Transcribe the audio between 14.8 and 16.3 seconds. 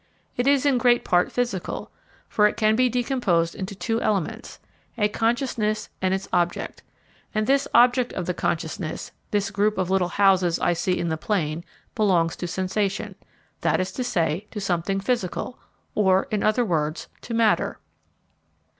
physical or,